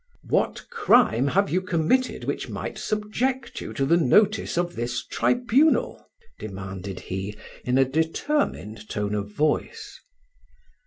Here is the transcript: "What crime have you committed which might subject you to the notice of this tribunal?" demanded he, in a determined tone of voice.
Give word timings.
"What 0.29 0.65
crime 0.71 1.27
have 1.27 1.51
you 1.51 1.61
committed 1.61 2.23
which 2.23 2.49
might 2.49 2.79
subject 2.79 3.61
you 3.61 3.71
to 3.73 3.85
the 3.85 3.97
notice 3.97 4.57
of 4.57 4.75
this 4.75 5.05
tribunal?" 5.05 6.09
demanded 6.39 7.01
he, 7.01 7.37
in 7.63 7.77
a 7.77 7.85
determined 7.85 8.89
tone 8.89 9.13
of 9.13 9.29
voice. 9.29 9.99